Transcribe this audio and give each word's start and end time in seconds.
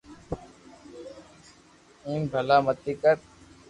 ايم 2.05 2.21
ڀللا 2.31 2.57
متي 2.65 2.93
ڪر 3.01 3.15